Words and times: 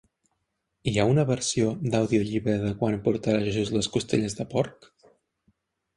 Hi 0.91 0.93
ha 1.01 1.05
una 1.09 1.25
versió 1.31 1.67
d'audiollibre 1.95 2.57
de 2.65 2.73
Quan 2.81 2.99
portarà 3.09 3.45
Jesús 3.49 3.73
les 3.79 3.93
costelles 3.97 4.37
de 4.41 4.49
porc? 4.55 4.93